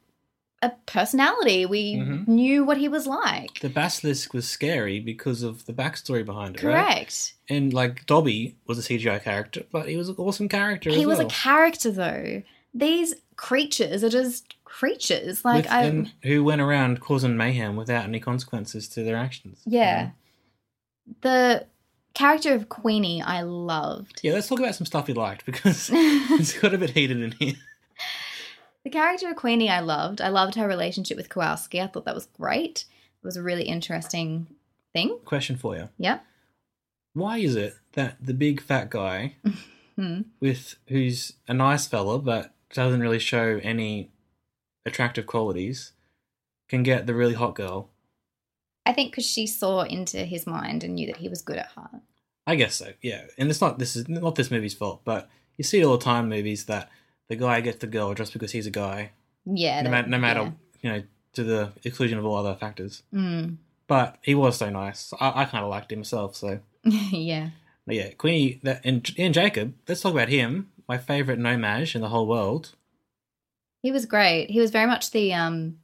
[0.64, 1.66] a personality.
[1.66, 2.29] We Mhm.
[2.29, 3.61] knew what he was like.
[3.61, 6.72] The basilisk was scary because of the backstory behind it, right?
[6.96, 7.35] Correct.
[7.48, 10.90] And like Dobby was a CGI character, but he was an awesome character.
[10.90, 11.27] He as was well.
[11.27, 12.42] a character though.
[12.72, 15.44] These creatures are just creatures.
[15.44, 19.61] Like I who went around causing mayhem without any consequences to their actions.
[19.66, 20.11] Yeah.
[21.20, 21.66] The
[22.14, 24.20] character of Queenie I loved.
[24.22, 27.33] Yeah, let's talk about some stuff you liked because it's got a bit heated in
[27.33, 27.55] here.
[28.85, 30.20] The character of Queenie I loved.
[30.20, 31.81] I loved her relationship with Kowalski.
[31.81, 32.85] I thought that was great.
[33.23, 34.47] It was a really interesting
[34.92, 35.18] thing.
[35.25, 35.88] Question for you.
[35.99, 36.25] Yep.
[37.14, 39.37] Why is it that the big fat guy
[39.97, 40.23] Hmm.
[40.40, 44.11] with who's a nice fella but doesn't really show any
[44.85, 45.92] attractive qualities
[46.68, 47.90] can get the really hot girl?
[48.85, 51.68] I think because she saw into his mind and knew that he was good at
[51.68, 52.03] heart.
[52.47, 52.92] I guess so.
[53.01, 55.97] Yeah, and it's not this is not this movie's fault, but you see it all
[55.97, 56.90] the time movies that
[57.28, 59.10] the guy gets the girl just because he's a guy,
[59.44, 59.82] Yeah.
[59.82, 60.50] no, that- ma- no matter yeah.
[60.82, 61.02] you know
[61.34, 63.02] to the exclusion of all other factors.
[63.12, 63.56] Mm.
[63.87, 65.12] But he was so nice.
[65.20, 66.37] I, I kind of liked him myself.
[66.37, 67.50] So yeah.
[67.87, 69.74] but yeah, Queenie that and Ian Jacob.
[69.88, 70.70] Let's talk about him.
[70.88, 72.74] My favorite No-Maj in the whole world.
[73.82, 74.50] He was great.
[74.50, 75.78] He was very much the um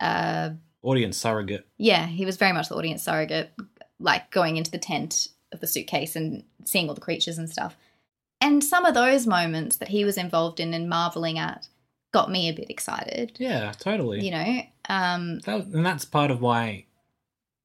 [0.00, 0.50] uh
[0.82, 1.66] Audience surrogate.
[1.78, 3.50] yeah, he was very much the audience surrogate,
[3.98, 7.74] like going into the tent of the suitcase and seeing all the creatures and stuff.
[8.44, 11.66] And some of those moments that he was involved in and marveling at
[12.12, 13.32] got me a bit excited.
[13.38, 14.24] Yeah, totally.
[14.24, 16.84] You know, um, That, and that's part of why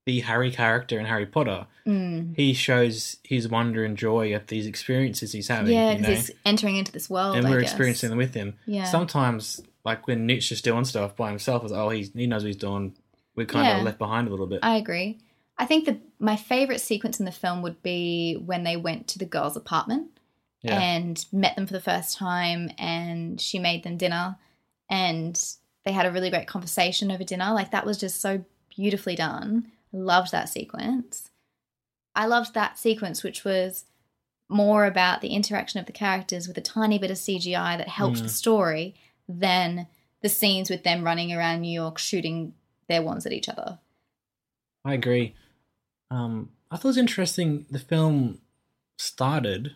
[0.05, 4.65] the Harry character in Harry Potter, mm, he shows his wonder and joy at these
[4.65, 5.73] experiences he's having.
[5.73, 6.07] yeah, you know?
[6.07, 8.55] he's entering into this world, and we're experiencing them with him.
[8.65, 12.43] Yeah, Sometimes, like when Nick's just doing stuff by himself, it's oh he's, he knows
[12.43, 12.95] what he's doing.
[13.35, 13.77] We're kind Yeah.
[13.79, 14.61] of left behind a little bit.
[14.63, 15.19] I agree.
[15.57, 19.19] I think the my favorite sequence in the film would be when they went to
[19.19, 20.18] the girls' apartment
[20.61, 24.37] yeah, and met them for the first time and she made them dinner
[24.89, 25.53] and
[25.85, 28.43] they had a really great conversation over dinner like that was just so
[28.75, 31.29] beautifully done loved that sequence
[32.15, 33.85] i loved that sequence which was
[34.49, 38.17] more about the interaction of the characters with a tiny bit of cgi that helped
[38.17, 38.23] Mm.
[38.23, 38.95] the story
[39.27, 39.87] than
[40.21, 42.53] the scenes with them running around new york shooting
[42.87, 43.79] their wands at each other
[44.85, 45.35] I agree.
[46.09, 47.65] Um, I thought it was interesting.
[47.69, 48.39] The film
[48.97, 49.75] started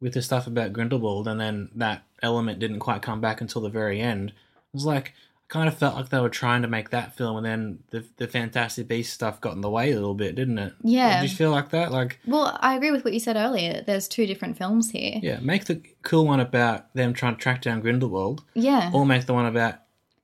[0.00, 3.68] with the stuff about Grindelwald, and then that element didn't quite come back until the
[3.68, 4.30] very end.
[4.30, 4.34] It
[4.74, 7.46] was like I kind of felt like they were trying to make that film, and
[7.46, 10.74] then the the Fantastic Beast stuff got in the way a little bit, didn't it?
[10.82, 11.20] Yeah.
[11.20, 11.90] Did you feel like that?
[11.90, 15.38] Like, well i agree with what you said earlier there's two different films here yeah,
[15.40, 19.34] make the cool one about them trying to track down Grindelwald, yeah or make the
[19.34, 19.76] one about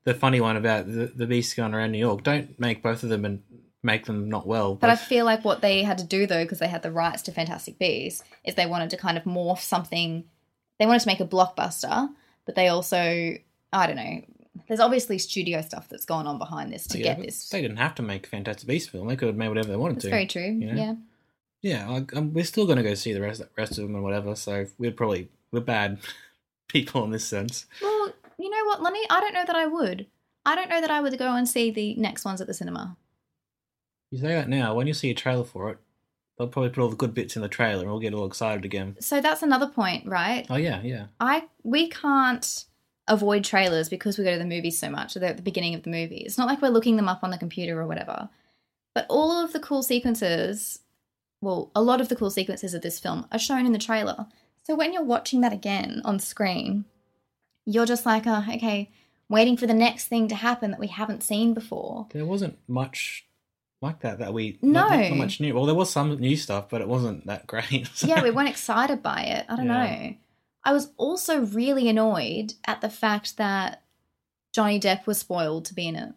[0.04, 2.22] the funny one about the the Beast going around New York.
[2.22, 3.42] Don't make both of them and
[3.84, 4.74] make them not well.
[4.74, 7.22] But I feel like what they had to do though, because they had the rights
[7.22, 10.24] to Fantastic Beasts, is they wanted to kind of morph something.
[10.78, 12.08] They wanted to make a blockbuster,
[12.46, 13.34] but they also,
[13.72, 14.22] I don't know.
[14.68, 17.48] There's obviously studio stuff that's gone on behind this to Yeah, get this.
[17.48, 19.08] They didn't have to make a Fantastic Beast film.
[19.08, 20.10] They could have made whatever they wanted That's to.
[20.10, 20.42] very true.
[20.42, 20.74] you know?
[20.74, 20.94] Yeah.
[21.62, 24.04] Yeah, like, um, we're still going to go see the rest rest of them and
[24.04, 24.34] whatever.
[24.36, 25.98] So we're probably we're bad
[26.68, 27.64] people in this sense.
[27.80, 29.06] Well, you know what, Lonnie?
[29.08, 30.06] I don't know that I would.
[30.44, 32.96] I don't know that I would go and see the next ones at the cinema.
[34.14, 34.76] You say that now.
[34.76, 35.78] When you see a trailer for it,
[36.38, 38.64] they'll probably put all the good bits in the trailer, and we'll get all excited
[38.64, 38.94] again.
[39.00, 40.46] So that's another point, right?
[40.48, 42.64] Oh yeah, yeah, I we can't
[43.08, 45.14] avoid trailers because we go to the movies so much.
[45.14, 46.18] They're at the beginning of the movie.
[46.18, 48.28] It's not like we're looking them up on the computer or whatever.
[48.94, 50.78] But all of the cool sequences,
[51.40, 54.26] well, a lot of the cool sequences of this film are shown in the trailer.
[54.62, 56.84] So when you're watching that again on screen,
[57.66, 58.92] you're just like, oh, okay,
[59.28, 62.06] waiting for the next thing to happen that we haven't seen before.
[62.12, 63.26] there wasn't much
[63.84, 64.88] like that that we No.
[64.88, 65.54] not, not much new.
[65.54, 67.88] Well, there was some new stuff, but it wasn't that great.
[67.94, 69.46] So- yeah, we weren't excited by it.
[69.48, 69.84] I don't Yeah.
[70.08, 70.14] know.
[70.64, 73.82] I was also really annoyed at the fact that
[74.52, 76.12] Johnny Depp was spoiled to be in it.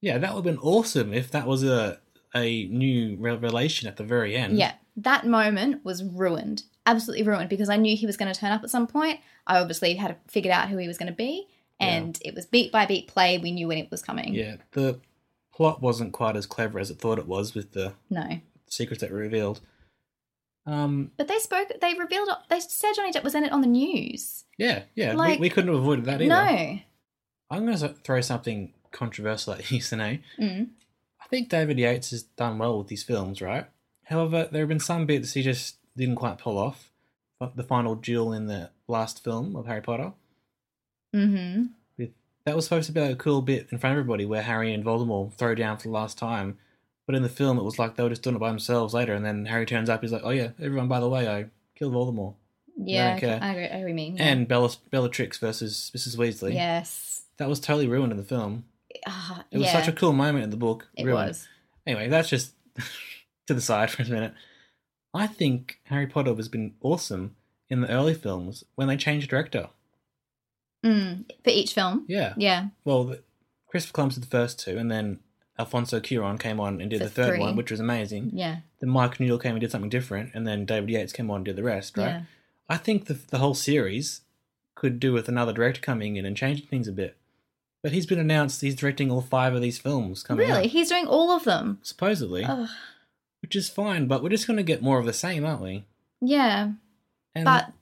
[0.00, 1.98] yeah, that would have been awesome if that was a
[2.34, 4.56] a new revelation at the very end.
[4.58, 6.62] Yeah, that moment was ruined.
[6.86, 9.20] Absolutely ruined because I knew he was going to turn up at some point.
[9.46, 11.46] I obviously had figured out who he was going to be,
[11.78, 13.36] and it was beat by beat play.
[13.36, 14.32] We knew when it was coming.
[14.34, 14.56] yeah.
[14.72, 14.98] The
[15.62, 19.10] plot wasn't quite as clever as it thought it was with the No, secrets that
[19.10, 19.60] were revealed.
[20.66, 21.68] Um, but they spoke.
[21.80, 22.28] They revealed.
[22.48, 24.44] They said Johnny Depp was in it on the news.
[24.58, 26.28] yeah, yeah, Like- we, we couldn't have avoided that either.
[26.28, 26.78] No.
[27.50, 30.22] I'm going to throw something controversial at you, Sine.
[30.38, 30.68] Mm.
[31.20, 33.66] I think David Yates has done well with these films, right?
[34.04, 36.90] However, there have been some bits he just didn't quite pull off.
[37.40, 40.12] Like the final duel in the last film of Harry Potter.
[41.14, 41.62] Mm hmm.
[42.44, 44.84] That was supposed to be a cool bit in front of everybody, where Harry and
[44.84, 46.58] Voldemort throw down for the last time.
[47.06, 49.12] But in the film, it was like they were just doing it by themselves later,
[49.14, 50.00] and then Harry turns up.
[50.02, 52.34] He's like, "Oh yeah, everyone, by the way, I killed Voldemort."
[52.76, 53.38] Yeah, care.
[53.42, 53.64] I agree.
[53.64, 53.92] I agree.
[53.92, 54.16] mean.
[54.16, 54.24] yeah.
[54.24, 56.16] And Bella Bellatrix versus Mrs.
[56.16, 56.54] Weasley.
[56.54, 57.22] yes.
[57.38, 58.64] That was totally ruined in the film.
[59.06, 60.86] Ah, It was yeah, such a cool moment in the book.
[60.96, 61.28] It ruined.
[61.28, 61.48] was.
[61.86, 62.52] Anyway, that's just
[63.46, 64.34] to the side for a minute.
[65.14, 67.34] I think Harry Potter has been awesome
[67.68, 69.68] in the early films when they changed director.
[70.84, 71.24] Mm.
[71.44, 72.04] For each film.
[72.08, 72.34] Yeah.
[72.36, 72.68] Yeah.
[72.84, 73.22] Well, the,
[73.68, 75.20] Christopher Columbus did the first two, and then
[75.58, 77.38] Alfonso Cuarón came on and did For the third three.
[77.38, 78.30] one, which was amazing.
[78.34, 78.56] Yeah.
[78.80, 81.44] Then Mike Newell came and did something different, and then David Yates came on and
[81.44, 82.06] did the rest, right?
[82.06, 82.22] Yeah.
[82.68, 84.22] I think the, the whole series
[84.74, 87.16] could do with another director coming in and changing things a bit.
[87.82, 90.64] But he's been announced he's directing all five of these films coming Really?
[90.66, 91.78] up, He's doing all of them.
[91.82, 92.68] supposedly, Ugh.
[93.42, 94.06] which is fine.
[94.06, 95.84] But we're just going to get more of the same, aren't we?
[96.20, 96.72] Yeah.
[97.34, 97.72] And But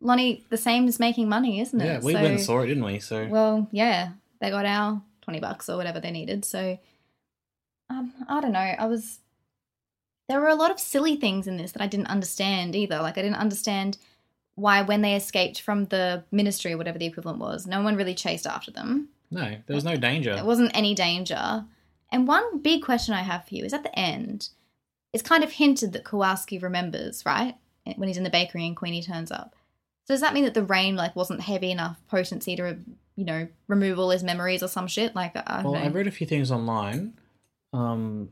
[0.00, 1.84] Lonnie, the same as making money, isn't it?
[1.84, 2.98] yeah, we So- went and saw it, didn't we?
[3.00, 6.44] So Well, yeah, they got our twenty bucks or whatever they needed.
[6.44, 6.78] So,
[7.90, 8.58] um, I don't know.
[8.58, 9.18] I was,
[10.28, 12.98] there were a lot of silly things in this that I didn't understand either.
[13.00, 13.98] Like I didn't understand
[14.54, 18.14] why when they escaped from the ministry or whatever the equivalent was, no one really
[18.14, 19.08] chased after them.
[19.30, 20.34] No, there was no danger.
[20.34, 21.64] There wasn't any danger.
[22.10, 24.48] And one big question I have for you is at the end,
[25.12, 27.56] it's kind of hinted that Kowalski remembers, right?
[27.96, 29.54] When he's in the bakery and Queenie turns up.
[30.08, 32.78] So does that mean that the rain like wasn't heavy enough potency to,
[33.14, 35.14] you know, remove all his memories or some shit?
[35.14, 35.80] Like I well, know.
[35.80, 37.12] I read a few things online.
[37.74, 38.30] Um,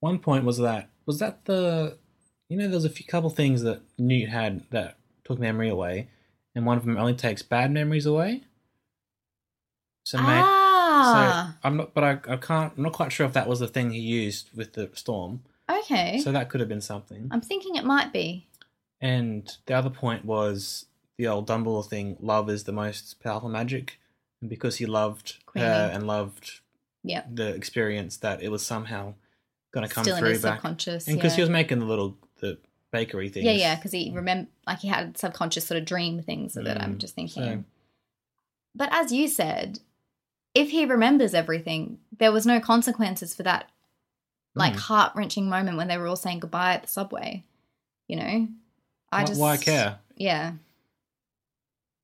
[0.00, 1.98] one point was that was that the
[2.48, 6.08] you know there's a few couple things that Newt had that took memory away,
[6.54, 8.44] and one of them only takes bad memories away.
[10.04, 12.72] So, may- ah, so I'm not, but I, I can't.
[12.74, 15.42] I'm not quite sure if that was the thing he used with the storm.
[15.68, 16.20] okay.
[16.20, 17.28] So that could have been something.
[17.30, 18.46] I'm thinking it might be.
[19.02, 20.86] And the other point was
[21.18, 22.16] the old Dumbledore thing.
[22.20, 23.98] Love is the most powerful magic,
[24.40, 25.66] and because he loved Queenie.
[25.66, 26.60] her and loved
[27.04, 29.14] the experience, that it was somehow
[29.72, 30.56] going to come Still in through his back.
[30.58, 31.08] subconscious.
[31.08, 31.36] And because yeah.
[31.36, 32.58] he was making the little the
[32.90, 33.44] bakery things.
[33.46, 36.78] Yeah, yeah, because he remember like he had subconscious sort of dream things that it.
[36.80, 37.42] I'm Mm, just thinking.
[37.42, 37.64] so-
[38.74, 39.80] But as you said,
[40.54, 43.70] if he remembers everything, there was no consequences for that
[44.54, 44.80] like Mm.
[44.80, 47.42] heart wrenching moment when they were all saying goodbye at the subway.
[48.08, 48.48] You know,
[49.10, 49.98] I Why- just why care?
[50.16, 50.52] Yeah,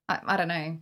[0.08, 0.78] I I don't know.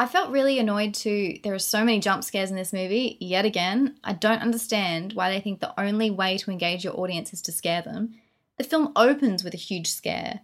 [0.00, 1.38] I felt really annoyed too.
[1.42, 3.16] There are so many jump scares in this movie.
[3.20, 7.32] Yet again, I don't understand why they think the only way to engage your audience
[7.32, 8.14] is to scare them.
[8.58, 10.40] The film opens with a huge scare.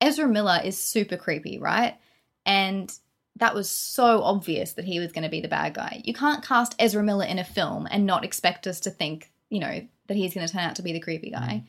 [0.00, 1.98] Ezra Miller is super creepy, right?
[2.46, 2.90] And
[3.36, 6.00] that was so obvious that he was going to be the bad guy.
[6.04, 9.60] You can't cast Ezra Miller in a film and not expect us to think, you
[9.60, 11.62] know, that he's going to turn out to be the creepy guy.
[11.64, 11.68] Mm.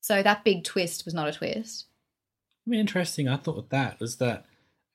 [0.00, 1.86] So that big twist was not a twist.
[2.66, 3.28] I mean, interesting.
[3.28, 4.44] I thought with that was that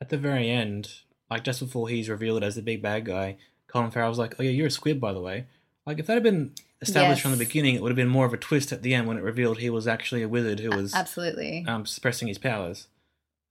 [0.02, 0.90] at the very end,
[1.30, 4.44] like just before he's revealed as the big bad guy, Colin Farrell was like, "Oh
[4.44, 5.46] yeah, you're a Squib, by the way."
[5.86, 8.34] Like if that had been established from the beginning, it would have been more of
[8.34, 10.94] a twist at the end when it revealed he was actually a wizard who was
[10.94, 11.64] Absolutely.
[11.68, 12.88] um, suppressing his powers.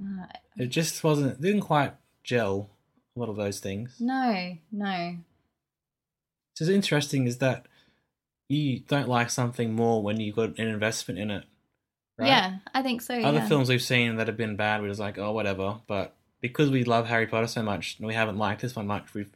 [0.02, 0.26] Uh,
[0.58, 1.32] It just wasn't.
[1.32, 2.70] It didn't quite gel.
[3.16, 3.96] A lot of those things.
[3.98, 5.16] no, no.
[6.54, 7.66] So it's interesting is that
[8.48, 11.44] you don't like something more when you've got an investment in it.
[12.20, 12.28] Right?
[12.28, 13.14] Yeah, I think so.
[13.14, 13.48] Other yeah.
[13.48, 15.76] films we've seen that have been bad, we're just like, oh, whatever.
[15.86, 19.12] But because we love Harry Potter so much, and we haven't liked this one much,
[19.14, 19.30] we've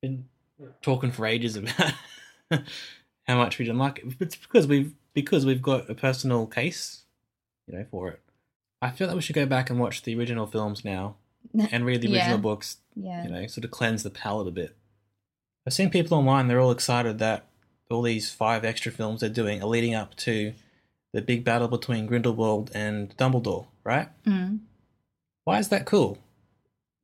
[0.00, 0.26] been
[0.80, 1.92] talking for ages about
[3.24, 4.14] how much we didn't like it.
[4.20, 7.02] It's because we've because we've got a personal case,
[7.66, 8.20] you know, for it.
[8.80, 11.16] I feel that we should go back and watch the original films now
[11.70, 12.18] and read the Yeah.
[12.20, 13.24] original books Yeah.
[13.24, 14.74] you know, sort of cleanse the palate a bit.
[15.66, 17.46] I've seen people online, they're all excited that
[17.90, 20.54] all these five extra films they're doing are leading up to
[21.12, 24.08] the big battle between Grindelwald and Dumbledore, right?
[24.24, 24.60] Mm.
[25.44, 26.18] Why is that cool?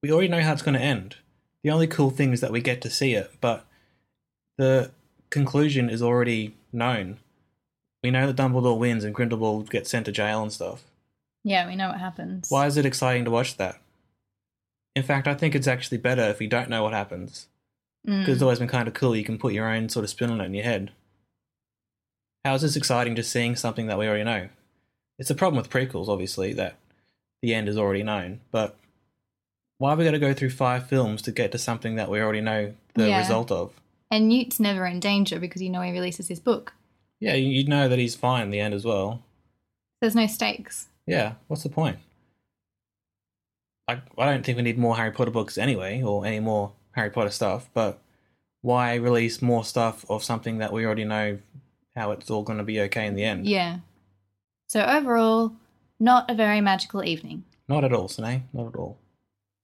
[0.03, 1.17] We already know how it's going to end.
[1.63, 3.67] The only cool thing is that we get to see it, but
[4.57, 4.91] the
[5.31, 7.19] conclusion is already known.
[8.03, 10.85] We know that Dumbledore wins and Grindelwald gets sent to jail and stuff.
[11.45, 12.47] Yeah, we know what happens.
[12.49, 13.81] Why is it exciting to watch that?
[14.95, 17.49] In fact, I think it's actually better if you don't know what happens.
[18.07, 18.21] Mm.
[18.21, 19.17] because it's always been kind of cool.
[19.17, 20.93] You can put your own sort of spin on it in your head.
[22.49, 24.49] How is this exciting just seeing something that we already know?
[25.19, 26.77] It's a problem with prequels, obviously, that
[27.43, 28.41] the end is already known.
[28.51, 28.75] But
[29.77, 32.23] why have we got to go through five films to get to something that we
[32.23, 33.19] already know the Yeah.
[33.19, 33.75] result of?
[34.11, 36.73] And Newt's never in danger because you know he releases his book.
[37.21, 39.23] Yeah, you, you know that he's fine in the end as well.
[40.01, 40.89] There's no stakes.
[41.07, 41.99] Yeah, what's the point?
[43.87, 47.11] I, I don't think we need more Harry Potter books anyway, or any more Harry
[47.11, 47.99] Potter stuff, but
[48.63, 51.41] why release more stuff of something that we already know
[51.99, 53.47] how it's all going to be okay in the end?
[53.47, 53.79] Yeah.
[54.69, 55.53] So overall,
[55.99, 57.45] not a very magical evening.
[57.69, 58.49] Not at all, Sine.
[58.53, 58.99] Not at all.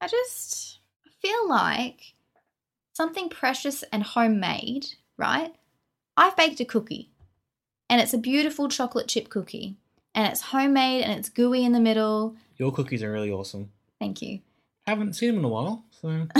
[0.00, 0.78] I just
[1.22, 2.14] feel like
[2.92, 5.54] something precious and homemade, right?
[6.16, 7.10] I've baked a cookie,
[7.88, 9.76] and it's a beautiful chocolate chip cookie,
[10.14, 12.36] and it's homemade and it's gooey in the middle.
[12.58, 13.70] Your cookies are really awesome.
[14.00, 14.40] Thank you.
[14.86, 16.26] Haven't seen them in a while, so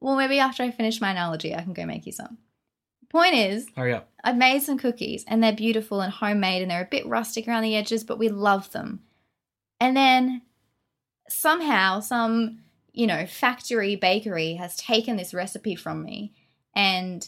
[0.00, 2.38] Well, maybe after I finish my analogy, I can go make you some.
[3.10, 4.10] Point is, hurry up.
[4.22, 7.62] I've made some cookies and they're beautiful and homemade and they're a bit rustic around
[7.62, 9.00] the edges, but we love them.
[9.80, 10.42] And then
[11.28, 12.60] somehow some,
[12.92, 16.34] you know, factory bakery has taken this recipe from me
[16.74, 17.26] and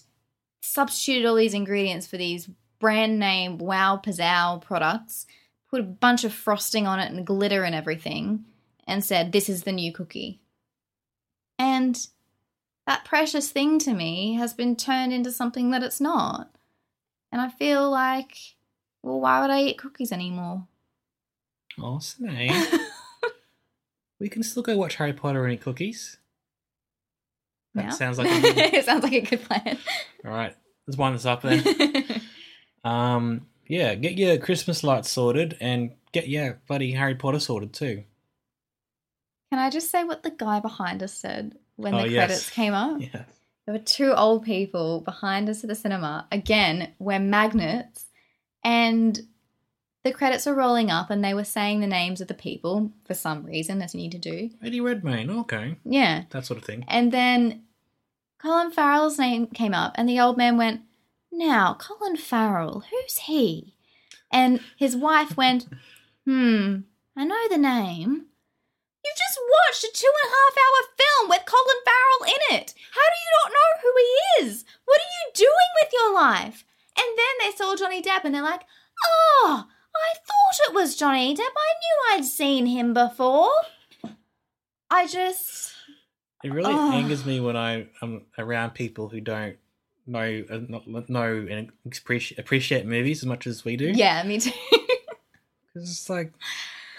[0.60, 5.26] substituted all these ingredients for these brand name Wow Pizzow products,
[5.70, 8.44] put a bunch of frosting on it and glitter and everything,
[8.86, 10.40] and said, This is the new cookie.
[11.58, 12.06] And
[12.90, 16.50] that precious thing to me has been turned into something that it's not.
[17.30, 18.36] And I feel like,
[19.00, 20.66] well, why would I eat cookies anymore?
[21.80, 22.50] Oh, Sine.
[24.18, 26.16] we can still go watch Harry Potter and eat cookies.
[27.76, 27.90] That Now?
[27.90, 28.58] sounds like a good...
[28.74, 29.78] it sounds like a good plan.
[30.24, 30.56] All right,
[30.88, 31.62] let's wind this up then.
[32.82, 38.02] Um, yeah, get your Christmas lights sorted and get yeah, bloody Harry Potter sorted too.
[39.52, 42.26] Can I just say what the guy behind us said when Oh, the yes.
[42.26, 43.00] credits came up?
[43.12, 43.24] Yeah.
[43.66, 46.26] There were two old people behind us at the cinema.
[46.32, 48.06] Again, we're magnets.
[48.64, 49.20] And
[50.02, 53.14] the credits were rolling up and they were saying the names of the people for
[53.14, 54.50] some reason, as you need to do.
[54.64, 55.76] Eddie Redmayne, okay.
[55.84, 56.24] Yeah.
[56.30, 56.84] That sort of thing.
[56.88, 57.62] And then
[58.42, 60.80] Colin Farrell's name came up, and the old man went,
[61.30, 63.76] Now, Colin Farrell, who's he?
[64.32, 65.66] And his wife went,
[66.26, 66.78] Hmm,
[67.16, 68.26] I know the name.
[69.04, 70.88] You've just watched a two and a half hour
[71.20, 72.74] film with Colin Farrell in it.
[72.92, 74.64] How do you not know who he is?
[74.84, 76.64] What are you doing with your life?
[76.98, 78.62] And then they saw Johnny Depp and they're like,
[79.04, 79.66] Oh,
[79.96, 81.40] I thought it was Johnny Depp.
[81.40, 83.50] I knew I'd seen him before.
[84.90, 85.72] I just.
[86.42, 86.92] It really Oh.
[86.92, 89.56] angers me when I am around people who don't
[90.06, 93.92] know uh, not know and appreciate appreciate movies as much as we do.
[93.94, 94.50] Yeah, me too.
[94.70, 96.32] because it's like,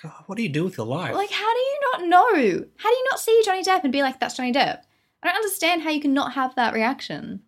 [0.02, 1.14] God, what do you do with your life?
[1.16, 2.66] Like, how do you not know?
[2.78, 4.82] How do you not see Johnny Depp and be like, that's Johnny Depp?
[5.24, 7.42] I don't understand how you can not have that reaction.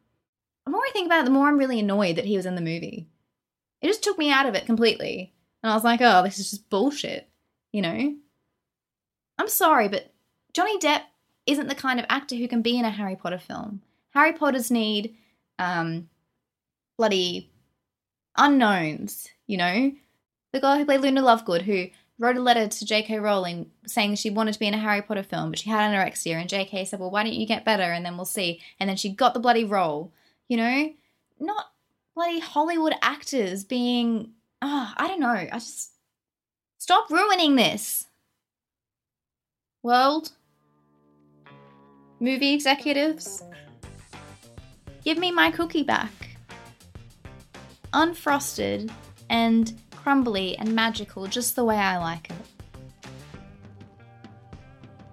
[0.66, 2.56] The more I think about it, the more I'm really annoyed that he was in
[2.56, 3.08] the movie.
[3.82, 5.34] It just took me out of it completely.
[5.62, 7.30] And I was like, oh, this is just bullshit.
[7.72, 8.16] You know?
[9.38, 10.14] I'm sorry, but
[10.54, 11.02] Johnny Depp
[11.48, 13.82] isn't the kind of actor who can be in a Harry Potter film.
[14.12, 15.16] Harry Potters need
[15.60, 16.10] um
[16.98, 17.52] bloody
[18.38, 19.92] unknowns, you know?
[20.54, 21.88] The girl who played Luna Lovegood, who
[22.20, 23.20] wrote a letter to J.K.
[23.20, 26.36] Rowling saying she wanted to be in a Harry Potter film, but she had anorexia,
[26.36, 26.86] and J.K.
[26.86, 29.34] said, "Well, why don't you get better, and then we'll see." And then she got
[29.34, 30.12] the bloody role.
[30.48, 30.94] You know,
[31.40, 31.72] not
[32.16, 34.32] bloody Hollywood actors being.
[34.62, 35.28] Ah, I don't know.
[35.28, 35.92] I just
[36.78, 38.08] stop ruining this.
[39.82, 40.32] World,
[42.22, 43.44] movie executives,
[45.04, 46.38] give me my cookie back.
[47.92, 48.90] Unfrosted
[49.30, 52.36] and crumbly and magical, just the way I like it.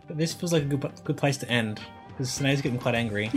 [0.07, 3.31] But this feels like a good good place to end because Sinead's getting quite angry,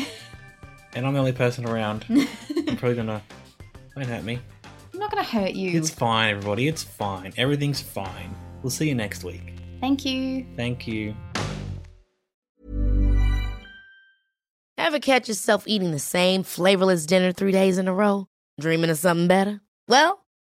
[0.94, 2.06] and I'm the only person around.
[2.10, 3.22] I'm probably gonna.
[3.96, 4.40] Don't hurt me.
[4.94, 5.78] I'm not going to hurt you.
[5.78, 6.68] It's fine, everybody.
[6.68, 7.34] It's fine.
[7.38, 8.36] Everything's fine.
[8.62, 9.54] We'll see you next week.
[9.82, 10.46] Thank you.
[10.56, 11.16] Thank you.
[14.78, 18.28] Ever catch yourself eating the same flavorless dinner three days in a row?
[18.60, 19.62] Dreaming of something better?
[19.88, 20.23] Well,